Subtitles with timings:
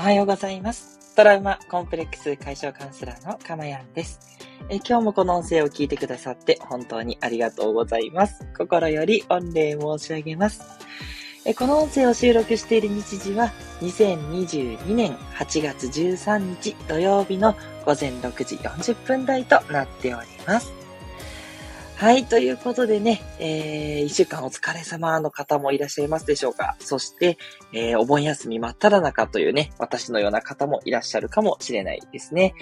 [0.00, 1.14] おはようございます。
[1.14, 4.18] トラウマコンプレックス解消カウンセラーのかまやんです。
[4.70, 8.46] え今日もこの音声を聞いてくださって本当にありがとうございます。
[8.56, 10.62] 心より御礼申し上げます。
[11.44, 13.52] えこの音声を収録している日時は
[13.82, 17.52] 2022年8月13日土曜日の
[17.84, 20.79] 午前6時40分台となっております。
[22.00, 22.24] はい。
[22.24, 27.36] ということでね、えー、一週間お疲れ様の方もいらっしゃいますでしょうかそして、
[27.74, 32.54] えー、お盆休み真っ只中というね、私のような方もいらっしゃるかもしれないですね。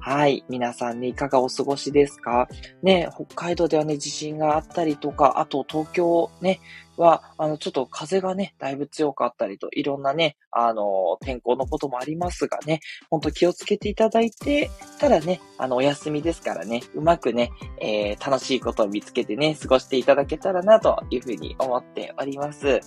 [0.00, 0.44] はい。
[0.48, 2.48] 皆さんね、いかがお過ごしですか？
[2.82, 6.58] ね、北海道ではね、地震があったりとか、あと東京ね、
[7.00, 22.80] は、あの、ちょっと風がね、だいぶ強かったりと、いろんなね、あの、天候のこともありますがね、ほんと気をつけていただいて、ただね、あの、お休みですからね、うまくね、えー、楽しいことを見つけてね、過ごしていただけたらな、というふうに思っております。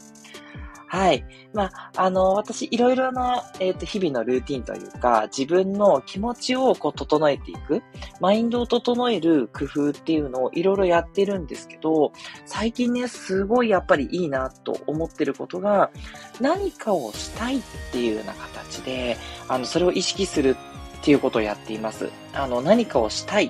[0.94, 1.25] はい。
[1.53, 7.81] まあ、あの、私、いろいろな、えっ、と、日々のルーティンというか、自分の気持ちをこう、整えていく、
[8.19, 12.11] マインドを整える工夫っていうのをいろいろやってるんですけど、
[12.45, 15.89] 最近ね、すごいやっぱりいいなと思ってることが、
[16.39, 20.55] 何かをしたいっていうような形で、あの、それを意識する
[21.02, 22.11] っていうことをやっています。
[22.35, 23.50] あの、何かをしたい。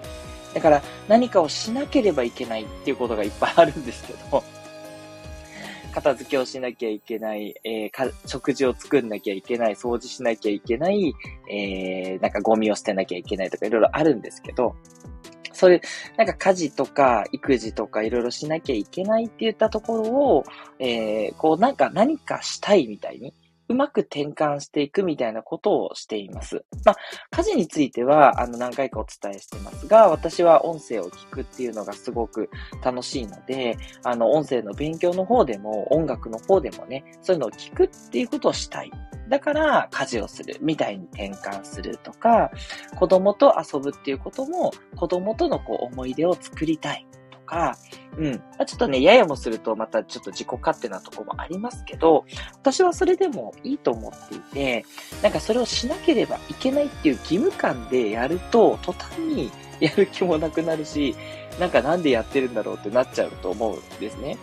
[0.53, 4.45] だから、何かをしなければいけないっていうことがいっぱいあるんですけど、
[5.93, 11.13] 片付けをしなきゃいけない、えー、食事を作んなきゃいけない、掃除しなきゃいけない、
[11.49, 14.75] えー、なんかゴミを捨てなきゃいけないとかいろいろあるんですけど、
[15.53, 15.81] そういう、
[16.17, 20.43] なんか家事とか育児とかいろいろしなきゃいけないって言ったところを、
[20.79, 23.33] えー、こうなんか何かしたいみたいに、
[23.73, 26.63] うまく転換していくみたいなことをしています。
[26.85, 26.95] まあ、
[27.31, 32.51] 家事については、あの、何回かお伝えしてますが、私は音声を聞くっていうのがすごく
[32.83, 38.91] 楽しいので、あの、音声の勉強の方でも、音楽の方でもね、そういうのを聞くっていうことをしたい。
[39.27, 42.51] だから、家事をするみたいに転換するとか、
[42.99, 47.07] 子供と遊ぶっていうことも、子供とのこう思い出を作りたい
[47.43, 47.77] か、
[48.17, 48.41] うん。
[48.57, 54.85] ま、ちょっとね、ややもするとまたちょっと自己勝手なとこもありますけど、私はそれでもいいと思っていて、
[55.21, 61.15] なんかそれをしなければいけないっていう義務感でやると、途端にやる気もなくなるし、
[61.59, 64.37] なんかなんでやってるんだろうってなっちゃうと思うんですね。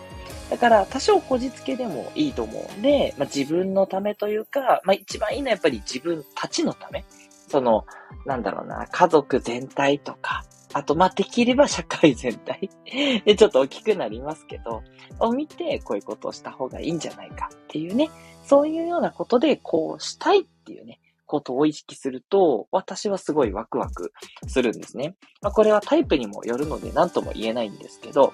[0.49, 7.05] だから、多少こじつけでもいいと思うんで、まあ、自分のためというか、まあ、一番いいのはやっぱり自分たちのため。
[7.47, 7.85] その、
[8.25, 10.43] なんだろうな、家族全体とか、
[10.73, 12.69] あと、まあ、できれば社会全体。
[13.25, 14.83] で、ちょっと大きくなりますけど、
[15.19, 18.09] を見て、こういうことをした方がいいんじゃないかっていうね、
[18.43, 24.11] そういうようなことで、こうしたいっていうね、ことを意識すると、私はすごいワクワク
[24.47, 25.15] するんですね。
[25.41, 28.33] まあ、これはタイプにもよるので何とも言えないんですけど、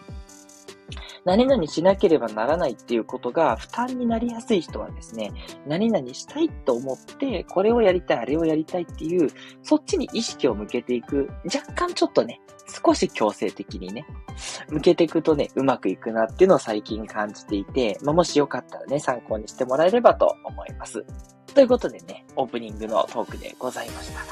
[1.26, 5.32] 何々しなければならないっていうことが負担になりやすい人はですね、
[5.66, 9.30] 何々したいと思って、これをやりたい、あれをやりたいっていう、
[9.64, 12.42] そっちに意識を向けていく、若干ちょっとね、
[12.84, 14.06] 少し強制的にね、
[14.70, 21.06] 向けていくとね、うまくいくなっていうのを最近感じていて、まあ、もしよかったらね、参考にしてもらえればと思います。
[21.54, 24.26] ということでね、オープニングのトークでございましたが、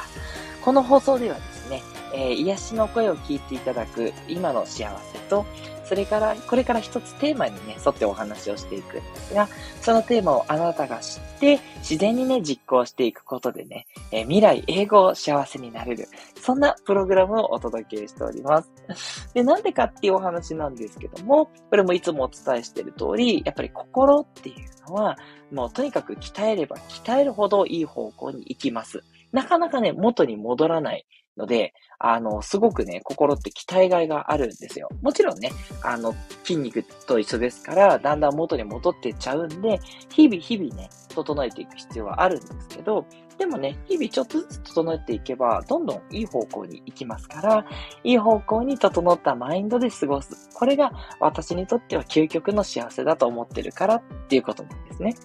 [0.66, 5.46] この放送ではですね、えー癒しの声を聞いていただく今の幸せと、
[5.84, 9.48] それから、これから一つテーマにね、沿ってお話をしていくんですが、
[9.80, 16.08] そのテーマをあなたが知って、自然にね、実行していくことでね、えー未来、英語を、幸せになれる。
[16.42, 19.30] そんなプログラムをお届けしております。
[19.36, 25.16] で、なんでかっていうお話なんですけども、これもいつもお伝えしている通り、やっぱり心っていうのは、
[25.52, 29.03] もうとにかく鍛えれば鍛えるほどいい方向に行きます。
[29.35, 34.88] なかなかね、元に戻らないので、あの、すごくね、心って鍛えがいがあるんですよ。
[35.01, 35.51] もちろんね、
[35.84, 36.16] あの、
[36.46, 43.05] 筋肉と一緒ですから、だんだん元に戻ってっちゃうんで、日々日々ね、整えていく必要はあるんですけど、
[43.37, 47.66] でもね、日々ちょっとずつ整えていけば、どんどんいい方向に行きますから、
[48.05, 50.49] いい方向に整ったマインドで過ごす。
[50.53, 55.16] これが私にとっては究極の幸せだと思ってるからっていうことなんですね。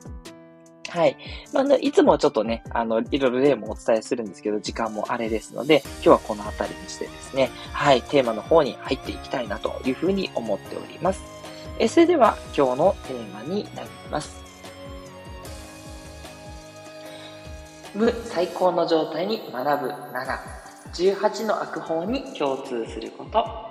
[0.90, 1.16] はい。
[1.52, 11.22] まあね、いつもちょっとね、あの、いろいろ例もお伝えするんですけど、時間もあれですので、今日はこの辺りにしてですね、はい、テーマの方に入っていきたいなというふうに思っております。
[11.78, 14.40] えそれでは、今日のテーマになります。
[17.94, 20.60] 無最高の状態に学ぶ7、
[20.92, 23.70] 18の悪法に共通すること。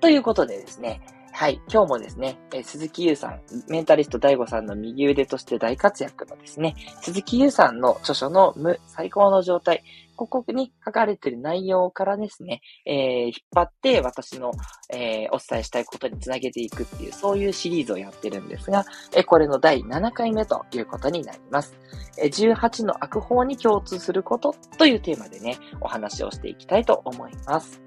[0.00, 1.00] ということでですね、
[1.42, 1.60] はい。
[1.68, 9.82] 今日もですね、え、鈴木優さん、メンタリスト DAIGO さんの右腕として大活躍のですね、鈴木優さんの著書の無最高の状態、
[10.14, 14.52] ここに書かれている内容からですね、えー、引っ張って私の、
[14.94, 21.76] えー、お伝えしたいことにつなげていくっていう、そういうシリーズをやってるんですが、えー、これの第7回目ということになります。
[22.18, 27.82] えー、18の悪法に共通することというテーマでね、お話をしていきたいと思います。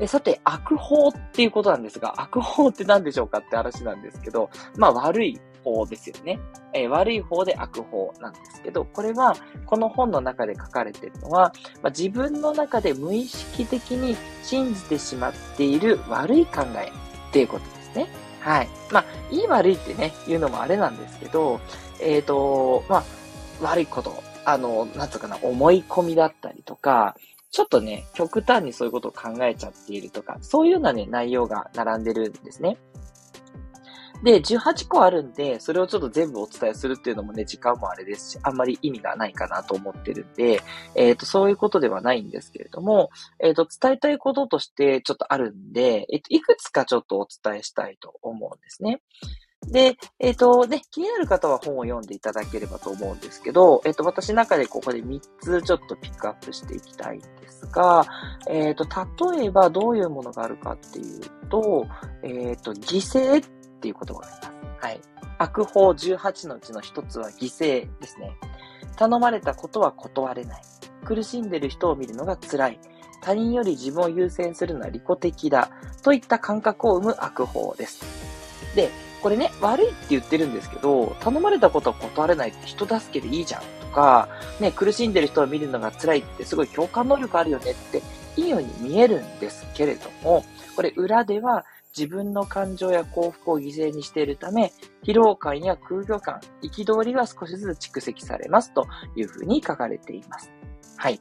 [0.00, 6.38] えさて、悪法っていうことなんですが、悪法って何でしょうかって話なんですけど、まあ悪い法ですよね。
[6.74, 9.34] え、悪い方で悪法なんですけど、これは、
[9.66, 11.52] この本の中で書かれてるのは、
[11.82, 18.08] まあ、自分の中で無意識的に信じてしまっている悪い考えっていうことですね。
[18.40, 18.68] はい。
[18.92, 21.60] まあ、いい悪いってね、言うのもあれなんですけど、
[22.00, 23.04] えっ、ー、と、まあ、
[23.62, 27.16] 悪いこと、あの、なんつうかな、思い込みだったりとか、
[27.54, 32.78] ちょっとね、極端にそういうことを考えちゃっているとか、そういうようなね、内容が並んでるんですね。
[34.24, 40.62] で、18個あるんで、それをちょっと全部お伝えするっていうのもね、時間もあれですし、あんまり意味がないかなと思ってるんで、
[40.96, 49.00] えっ、ー、と、そういうことではないんですけれども、えっ、ー、と、伝えたいこととしてちょっとあるんで、えっ、ー、と、いくつかちょっとお伝えしたいと思うんですね。
[49.66, 58.04] で、えっ、ー、と、ね、気になる方は本を読んでいただければと思うんですけど、えっ、ー、と、私の中でここで3つちょっとピックアップしていきたいんですが、
[58.48, 61.86] えっ、ー、と、例えばどういうものがあるかっていうと、
[62.22, 63.48] えっ、と、犠牲っ
[63.80, 64.86] ていう言葉があります。
[64.86, 65.00] はい。
[65.38, 68.36] 悪法18のうちの1つは犠牲ですね。
[68.96, 70.62] 頼まれたことは断れない。
[71.04, 72.80] 苦しんでる人を見るのが辛い。
[73.20, 75.70] 他人より自分を優先するのは利己的だ。
[76.02, 78.04] といった感覚を生む悪法です。
[78.74, 78.90] で、
[79.24, 84.28] これね、悪いって言ってるんですけど、頼まれたことは断れないって人助けでいいじゃんとか、
[84.60, 88.02] ね、苦しんでる人を見るのが辛いってすごい共感能力あるよねって
[88.36, 90.44] いいように見えるんですけれども、
[90.76, 91.64] これ裏では
[91.96, 94.74] 自分の感情や幸福を犠牲にしているため、
[95.04, 98.86] 疲労感や空虚感、憤りが少しずつ蓄積されますと
[99.16, 100.52] いうふうに書かれています。
[100.98, 101.18] はい。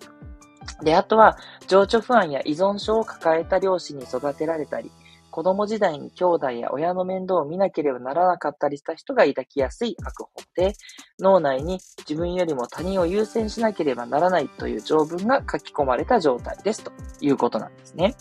[0.83, 4.91] で、あとは、情緒不安や依存症を抱えた両親に育てられたり、
[5.33, 10.73] 子供時代に兄弟や親の面倒を見なければならなかったりした人が抱きやすい悪法で、
[11.19, 18.13] 脳内に自分よりも他人を優先しなければならないという条文が書き込まれた状態ですということなんですね。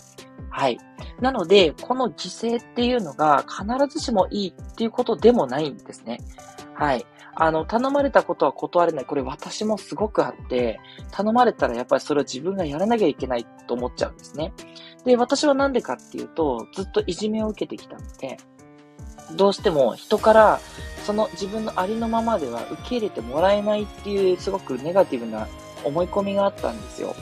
[0.49, 0.79] はい。
[1.21, 3.63] なので、この犠牲っていうのが必
[3.95, 6.17] ずしもいいっていうことでもないんですね。
[6.73, 7.05] はい。
[7.35, 9.05] あの、頼まれたことは断れない。
[9.05, 10.79] これ私もすごくあって、
[11.11, 14.53] 頼まれたらやっぱりそれを自分がやらなきゃいけないと思っちゃうんですね。
[15.05, 18.37] で、私はなんでかっていうと、ずっといじめを受けてきたので、
[19.35, 20.59] どうしても人から
[21.05, 25.47] その自分のありのままでは受け入れてもらえないっていうすごくネガティブな
[25.83, 27.15] 思い込みがあったんですよ。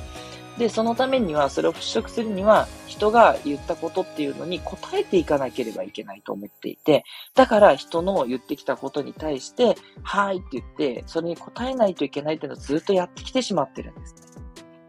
[0.58, 7.04] で、そのためには、それを払拭するには、人が言ったことっていうのに答えていかなければいけないと思っていて、
[7.34, 14.31] だから人の言ってきたことに対して、はいって言って、それに答えないといけないっていうのをずっとやってきてしまってるんです。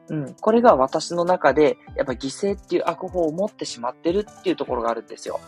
[0.09, 0.35] うん。
[0.35, 5.41] これが私の中で、やっぱ犠牲っていう悪法を持ってしまってるっていうところがあるんですよ。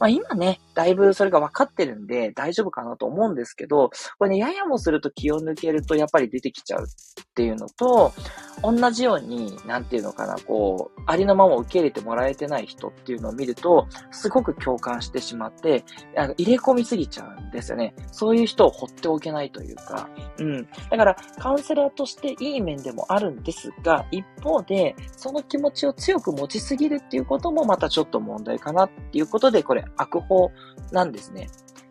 [0.00, 6.86] まあ今ね、だいぶそれが分かってるんで大丈夫かなと思うんですけど、これね、ややもすると気を抜けるとやっぱり出てきちゃう
[7.40, 8.12] っていうのと、
[8.62, 15.82] 同じように、なんていうのかな、こう、ありのまま受け入れてもらえてない人っていうのを見ると、すごく共感してしまって、
[16.18, 17.94] あの入れ込みすぎちゃうんですよね。
[18.12, 20.68] そういう人を放っておけないというか、うん。
[20.90, 30.50] だから、カウンセラーとしていい面でもあるんですが、一方で、その気持ちを強く持ちすぎるっていうこともまたちょっと問題かなっていうことで、これ、悪法
[30.92, 31.48] なんですね。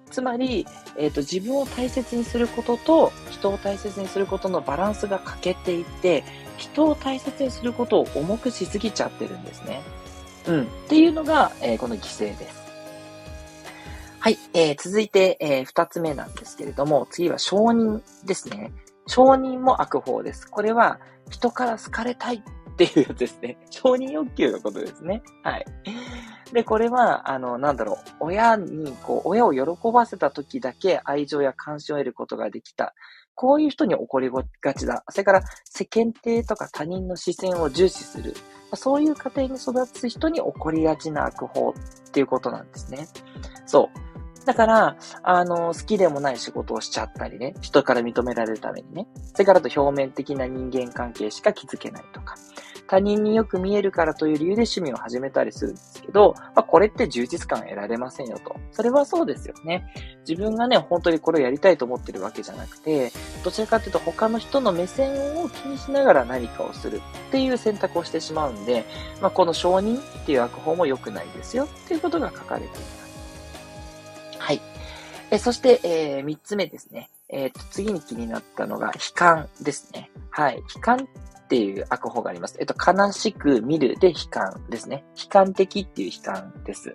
[0.09, 0.65] つまり、
[0.97, 6.23] えっ、ー、と、自分を大切にすることと、人を大切にすることのバランスが欠けていて、
[6.57, 9.81] 人を大切にすることを重くしすぎちゃってるんですね。
[10.47, 10.63] うん。
[10.63, 12.59] っていうのが、えー、この犠牲です。
[14.19, 14.37] はい。
[14.53, 18.73] えー、続いて、えー、二つ目なんですけれども、次は承認ですね。
[19.07, 20.49] 承認も悪法です。
[20.49, 20.99] これは、
[21.29, 23.57] 人から好かれたいっていうやつですね。
[23.69, 25.21] 承認欲求のことですね。
[25.43, 25.65] はい。
[26.53, 29.61] で、これは、あの、なんだろう、親に、こう、親を喜
[29.93, 32.93] ばせた時だけ愛情や関心を得ることができた。
[33.35, 34.29] こういう人に怒り
[34.61, 35.03] がちだ。
[35.09, 38.33] それから、世間体とか他人の視線を重視する。
[38.73, 43.07] そういう家庭に育つ人に怒りがちな悪法っていうことなんですね。
[43.65, 44.08] そう。
[44.45, 52.35] だから、あの、好きでもない仕事をしちゃったりね、人から認められるためにね、それからと表面的な人間関係しか築けないとか、
[52.89, 58.55] 他人によく見えるからという理由で趣味を始めたりするんですけど、まあ、これって充実感得られませんよと。
[58.71, 59.93] それはそうですよね。
[60.27, 63.11] 自分がね、本当にこれをやりたいと思ってるわけじゃなくて、
[63.43, 68.85] どちらかというと他の人の目線を気にしながら何かをするっていう選択をしてしまうんで、
[69.21, 73.08] まあ、この承認っていう悪法も良くないですよっていうことが書かれています。
[74.39, 74.61] はい。
[75.31, 77.09] えそして、えー、3つ目ですね。
[77.29, 80.09] えっ、ー、と、次に気になったのが、悲観ですね。
[80.31, 80.57] はい。
[80.75, 81.07] 悲観
[81.45, 82.55] っていう悪法があります。
[82.59, 85.03] えっと、悲しく見るで悲観ですね。
[85.21, 86.93] 悲観的っていう悲観です。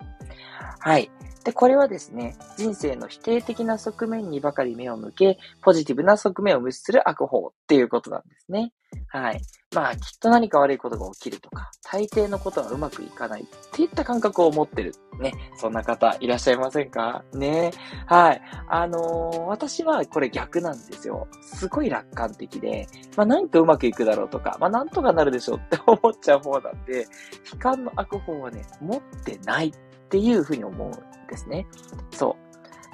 [0.81, 1.11] はい。
[1.45, 8.73] で、これはですね、人生の否定的な側面にばかり目を向け、ポジティブな側面を無視する悪法っていうことなんですね。
[9.09, 9.41] はい。
[9.75, 14.95] まあ、きっと何か悪いことが起きるとか、大抵のことはうまくいかないっていった感覚を持ってる。
[15.19, 15.33] ね。
[15.57, 17.25] そんな方いらっしゃいませんか？
[17.33, 17.73] ね。
[18.07, 18.43] はい。
[18.69, 21.29] あのー、私はこれ逆なんですよ。
[21.43, 22.87] すごい楽観的で、
[23.17, 27.07] まあなんかうまくいくだろうとか、まあなんとかなるでしょうって思っちゃう方なんで、
[27.53, 29.73] 悲観の悪法はね、持ってないっ
[30.09, 30.93] ていうふうに思うん
[31.29, 31.67] ですね。
[32.13, 32.45] そう。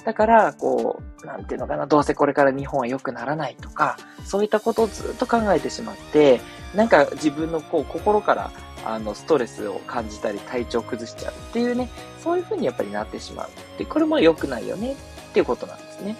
[0.05, 6.41] だから、こう、なんていうのかな、どうせこれから日本は良くならないとか、そういったことをずっと考えてしまって、
[6.75, 8.51] なんか自分のこう、心から、
[8.85, 11.89] あの、ストレスを感じたり、体調を崩しちゃうっていうね、
[12.23, 13.49] そういうふうにやっぱりなってしまう。
[13.79, 14.97] で、これも良くないよねっ
[15.33, 16.17] ていうことなんですね。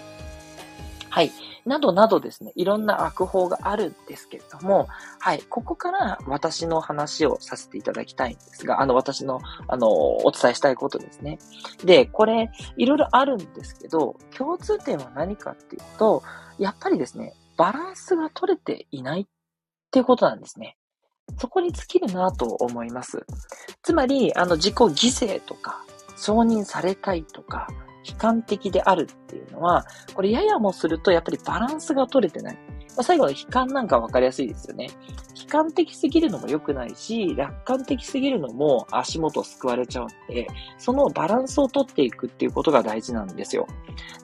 [1.09, 1.31] はい。
[1.65, 4.87] などなどですね、いろんな悪法があるんですけれども、
[5.19, 11.39] はい、ここから私の話をさせていただきたいんですが、あの、私の、あの、お伝えしたいことですね。
[11.83, 16.23] で、これ、いろいろあるんですけど、共通点は何かっていうと、
[16.57, 19.25] やっぱりですね、バランスが取れていないっ
[19.91, 20.77] ていうことなんですね。
[21.37, 23.25] そこに尽きるなと思います。
[23.83, 25.83] つまり、あの、自己犠牲とか、
[26.17, 27.67] 承認されたいとか、
[28.03, 32.59] 悲観的であるっていうのは、これややもするとやっぱりバランスが取れてない。
[32.95, 34.89] まあ、最後の悲観なんかわかりやすいですよね。
[35.41, 43.67] 悲観的すぎるのも良くないし、楽観的すぎるのも足元を救われちゃうんで、そのバランスを取っていくっていうことが大事なんですよ。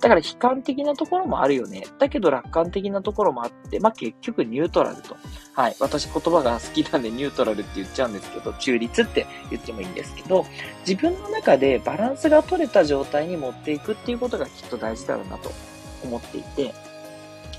[0.01, 1.85] だから悲観的なところもあるよね。
[1.99, 5.17] だけど楽観的なところもあって、まあ、結局ニュートラルと。
[5.53, 5.75] はい。
[5.79, 10.45] 私言葉が好きなんでニュートラルって言っちゃうんですけど、中立って言ってもいいんですけど、
[10.87, 15.51] 自分の中でバランスが取れた状態に持っていくっていうことがきっと大事だろうなと
[16.03, 16.73] 思っていて、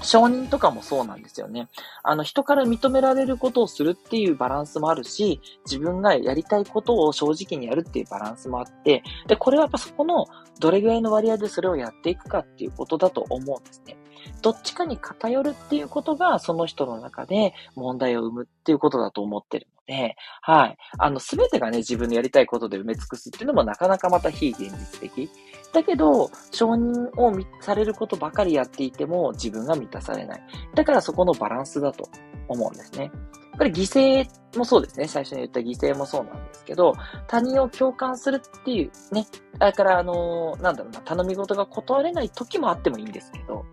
[0.03, 1.69] 承認とかもそうなんですよね。
[2.03, 10.27] あの、人から認められることをするっていうバランスもあるし、自分がやりたいことを正直にやるっていうバランスもあって、で、これはやっぱそこの
[10.61, 13.97] どれぐらいの割合でそれをやっていくかっていうことだと思うんですね。
[14.43, 20.77] どっちかに偏るっていうことが、その人の中で問題を生むっていうことだと思ってるで、はい。
[20.99, 25.31] あの、すべてがね、自分のやりたいことで埋め尽くすっていうのもなかなかまた非現実的。
[25.73, 30.43] だけど、承認をされることばかりやっていても自分が満たされない。
[30.75, 32.07] だからそこのバランスだと
[32.49, 33.11] 思うんですね。
[33.59, 35.09] これ犠牲もそうですね。
[35.09, 36.95] 最初に言った犠牲もそうなんですけど、
[37.27, 39.27] 他人を共感するっていうね。
[39.59, 43.67] だから、あのー、なんだろうな、頼み事が断れない時もあってもいいんですけど、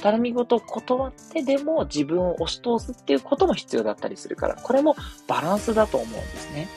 [0.00, 4.94] 頼み事を断ってでも自分を押し通すっていうことも必要だったりするから、これも
[5.26, 6.68] バランスだと思うんですね。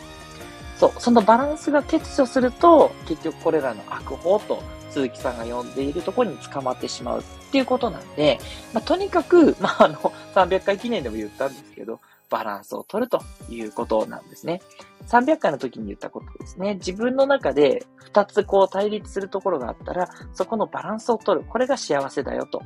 [0.77, 8.39] そう、そのバランスが欠如すると、結局これらの悪法と鈴木さんが呼んでいるところに捕まってしまうっていうことなんで、
[8.73, 9.95] まあ、とにかく、まあ、あの、
[10.33, 11.99] 300回記念でも言ったんですけど、
[12.35, 14.61] バランスを取るということなんですね。
[15.07, 16.73] 300回の時に言ったことですね。
[16.75, 21.47] 自分の中で2つこう対立するところがあったら、そこのバランスを取る。
[21.47, 22.61] これが幸せだよと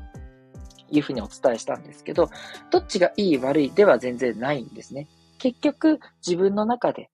[0.90, 2.32] いうふうにお伝えしたんですけど、
[2.72, 5.08] どっちがいい悪いでは全然ないんですね。
[5.38, 7.12] 結局、自分の中で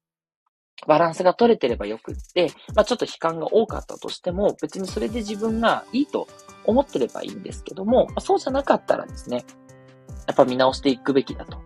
[0.88, 6.29] バランスが取れてればよくって、まあちょっと悲観が多かったとしても、別にそれで自分がいいと
[6.63, 9.43] 思ってればいいんですけども、そうじゃなかったらですね、
[10.27, 11.62] やっぱ見直していくべきだと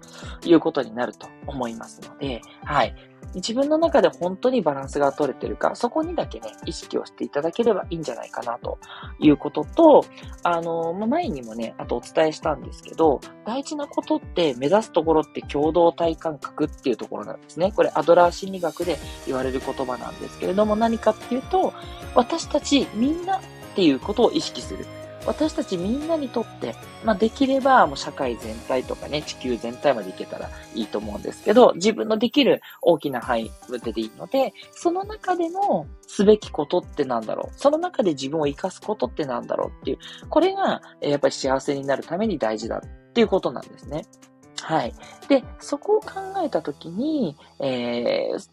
[0.46, 2.96] いうことになると思いますので、はい。
[3.36, 8.80] 自分の中で本当にバランスが取れてるか、そこにだけね、意識をしていただければいいんじゃないかなと
[9.20, 10.06] いうことと、
[10.44, 17.72] あの、ま前にもね、あとお伝えしたんですけど、大事なことって目指すところって共同体感覚っていうところなんですね。
[17.72, 18.98] これアドラー心理学で
[19.28, 21.74] 言われる言葉なんですけれども、何かっていうと、
[22.16, 23.42] 私たちみんなっ
[23.76, 24.86] ていうことを意識する。
[25.30, 33.52] 私たちみんなにとって、まあ、できればもう社会全体とかね、地球全体までいけたらいいと思うんですけど、自分のできる大きな範囲
[33.84, 37.54] ででいいので、その中でのすべきことってなんだろう？
[37.56, 44.06] その中で自分を活かすことってなんだろうっていう、これがやっぱり幸せになるために大事だっていうことなんですね。
[44.62, 44.94] はい。
[45.30, 46.10] で、そこを考
[46.44, 48.50] えたときに、えー、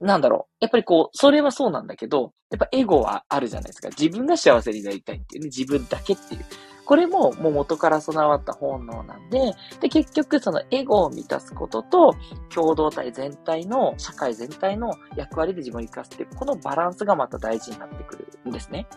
[0.00, 0.56] なんだろう。
[0.60, 3.88] やっぱりこう、それはそうなんだけど、やっぱエゴはあるじゃないですか。
[3.90, 6.44] 自分が幸せになりたいっていうね、自分だけっていう。
[6.86, 12.14] これももう元から備わった本能なんで、で、結局そのエゴを満たすことと、
[12.52, 18.88] 共同体全体の、社会全体の役割で自分を生かすっていう、このバランスがまた大事になってくるんですね。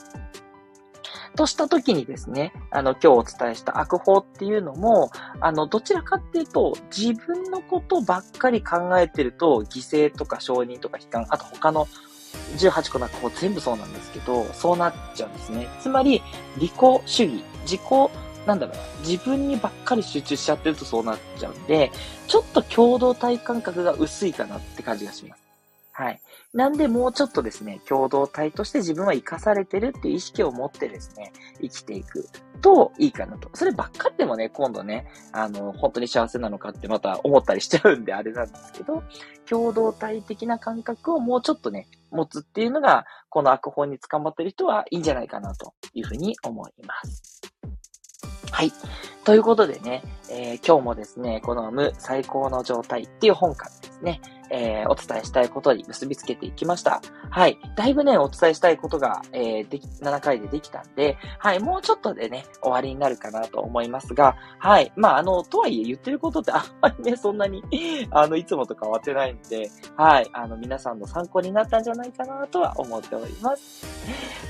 [1.35, 11.87] としたときにですね、あの、今日お伝えした悪法っていうのも、あの、どちらかっていうと、自分のことばっかり考えてると、犠牲とか承認とか悲観、あと他の
[12.57, 15.67] 18個の悪法全部そうなんですけど、そうなっちゃうんですね。
[15.81, 16.21] つまり、
[16.57, 16.73] 利己
[17.05, 17.81] 主義、自己、
[18.45, 21.91] なんだろうな、自分にばっかり集中しちゃってるとそうなっちゃうんで、
[22.27, 25.42] ちょっと共同体感覚が薄いかなって感じがします。
[25.95, 26.19] はい。
[26.53, 31.31] なんでもうちょっとですね、共同体として自分は生かされてるっていう意識を持ってですね、
[31.61, 32.27] 生きていく
[32.61, 33.49] といいかなと。
[33.53, 39.03] そればっかりでもね、今度ね、あの、本当に幸せなのかってまた思ったりしちゃうんであれなんですけど、
[39.47, 47.41] 共同体的な感覚をもうちょっとね、持つっていうのが、この悪法に捕まってる人はいいんじゃないかなというふうに思います。
[48.51, 48.71] はい。
[49.23, 54.21] ということでね、えー、今日もですね、この無最高の状態っていう本からですね、
[54.53, 57.01] えー、お伝えしたいことに結びつけていきました。
[57.31, 57.57] はい。
[57.75, 61.59] だいぶね、お伝えしたいことが、えー、でき、7回でできたんで、はい。
[61.59, 64.93] もうちょっとでね、終わりになるかなと思いますが、はい。
[64.95, 67.63] まあ、あの、とはいえ言ってることってあんまりね、そんなに
[68.11, 70.29] あの、いつもと変わってないんで、はい。
[70.33, 73.87] あの、皆さんの参考になったんじゃないかなとは思っております。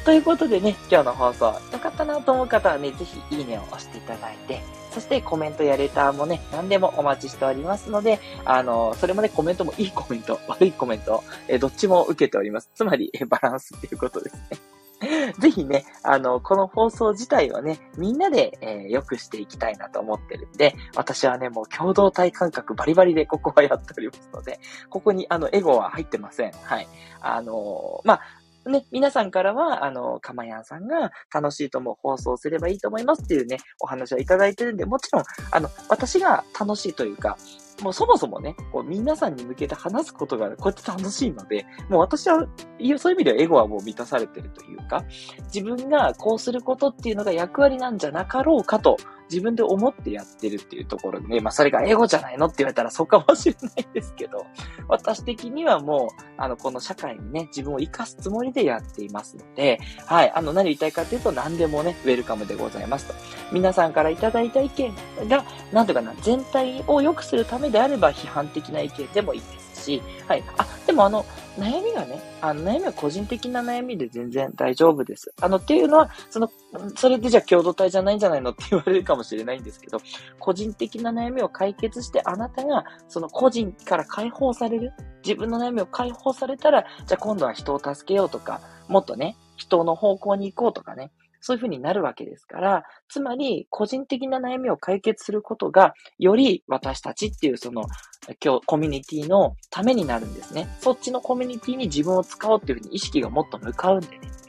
[0.03, 4.62] ということでね、今日の放送、よかったなと思う方はね、ぜひいいねを押していただいて、
[4.93, 12.69] そしてコメントやレターもね、何でもお待ちしておりますので、あの、それもね、コメントもいいコメント、 悪いコメント、えどっちも受けております。
[12.75, 14.73] つまり、えバランスっていうことですね。
[15.39, 24.59] ぜひね、あの、この放送自体をね、みんなで、えー、良くしていきたいなと思ってるんで、私はね、もう共同体感覚バリバリでここはやっておりますので、
[24.89, 26.51] ここにあの、エゴは入ってません。
[26.51, 26.88] はい。
[27.21, 28.21] あのー、まあ、
[28.65, 37.38] ね、皆さんからは、あの、かまやんさんが楽しいと思う放送すればいいと思いますっていうね、お話はいただいてるんで、もちろん、あの、私が楽しいというか、
[37.82, 42.48] もうそもそもね、こう皆さんに向けて話すことがこうやって楽しいので、もう私は、そう
[42.84, 45.03] いう意味ではエゴはもう満たされてるというか、
[45.53, 48.98] 自分がこうすることっていうのが役割なんじゃなかろうかと
[49.30, 54.46] 自分で思ってやってるっていうところでね、まあそれが英語じゃないのって言われたらそうかもしれないですけど、
[54.88, 63.13] 私的にはもう、あの、この社会にね、自分を活かすつもりでやっていますので、はい、あの、何言いたいかっていうと何でもね、ウェルカムでございますと。
[63.51, 64.94] 皆さんからいただいた意見
[65.27, 70.43] が、なんとかな、全体を良くするためであれば批判的な意見でもいいですし、はい。
[70.57, 71.25] あ、でもあの、
[71.57, 75.31] 悩みがね、あの、悩みは個人的な悩みで全然大丈夫です。
[75.39, 76.50] あの、っていうのは、その、
[76.96, 80.00] それでじゃあ共同体じゃないんじゃないのって言われるかもしれないんですけど、
[80.39, 84.93] 個人的な悩みを解決して、あなたが、その個人から解放される、
[85.24, 91.11] 自分の悩みを解放されたら、じゃあ今度は人を助けようとか、もっとね、人の方向に行こうとかね、
[91.46, 97.84] そういうふうになるわけですから、つまり、個人的な悩みを解決することが、より私たちっていうその、
[98.42, 100.70] 今日、コミュニティのためになるんですね。
[100.79, 104.43] そっちのコミュニティに自分を使おうっていうふうに意識がもっと向かうんでね。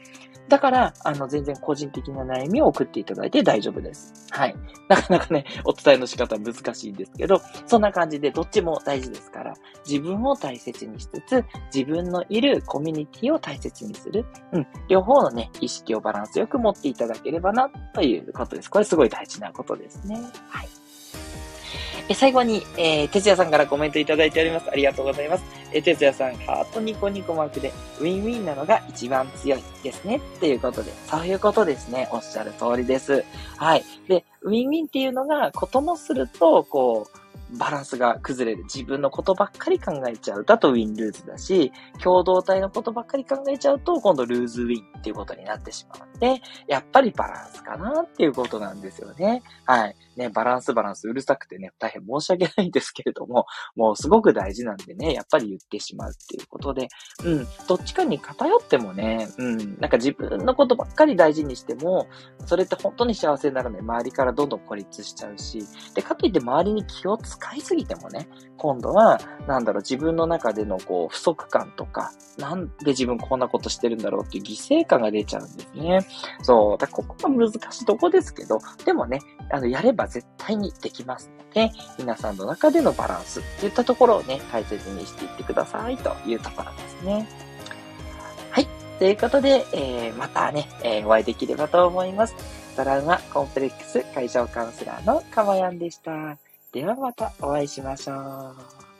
[0.47, 4.13] だから、あの、全然個人的な悩みを送っていただいて大丈夫です。
[4.31, 4.55] はい。
[4.87, 9.53] なかなかね、お伝えの仕方難しいんですけど、そんな感じでどっちも大事ですから、
[9.87, 14.25] 自分を大切にしつつ、自分のいるコミュニティを大切にする。
[14.51, 14.67] うん。
[14.87, 18.69] 両方のね、意識をバランスよく持っていただければな、ということです。
[18.69, 20.19] これすごい大事なことですね。
[20.49, 20.67] はい。
[22.07, 24.69] え最後に、えー、哲也さんからコメントいただいております。
[24.69, 25.43] ありがとうございます。
[25.73, 30.17] えー、哲也さん、ハートニコニコマークで、ウィンウィンなのが一番強いですね。
[30.17, 32.07] っていうことで、そういうことですね。
[32.11, 33.25] おっしゃる通りです。
[33.57, 33.83] はい。
[34.07, 37.24] で、ウィンウィンっていうのが、こともすると、こう、
[37.57, 38.63] バランスが崩れる。
[38.63, 40.45] 自分のことばっかり考えちゃう。
[40.45, 49.43] だとウィンルーズだし、共同体のことばっかり考えちゃうと、今度ルーズウィンっていうことになってしまうので、やっぱりバランスかなっていうことなんですよね。
[49.65, 49.95] はい。
[50.15, 56.87] ね、バランスバランスうるさくてね、大変申し訳ないんですけれども、もうすごく大事なんでね、やっぱり言ってしまうっていうことで、
[57.23, 62.07] うん、どっちかに偏ってもね、うん、なんか自分のことばっかり大事にしても、
[62.45, 63.81] それって本当に幸せにならない。
[63.81, 65.63] 周りからどんどん孤立しちゃうし、
[65.93, 68.27] で、かといって周りに気を使使いすぎてもね、
[68.57, 75.99] 今度は、なんだろう、自分の中でのこう、不足感とか、なんで自分こんなことしてるんだろうっていう犠牲感が出ちゃうんですね。
[76.41, 76.77] そう。
[76.77, 79.19] だここが難しいとこですけど、でもね、
[79.51, 87.27] あの、やれば絶対にできますので、皆さんの中でのバランスっていったところをね、大切にしていってくださいというところですね。
[88.49, 88.67] はい。
[88.97, 92.35] ということで、えー、またね、えー、お会いできればと思います。
[92.75, 96.37] トラウマコンプレックス解消カウンセラーのかまやんでした。
[96.75, 98.94] ではまたお会いしましょう。